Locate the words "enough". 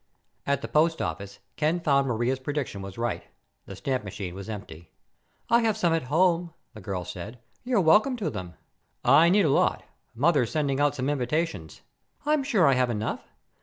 12.89-13.27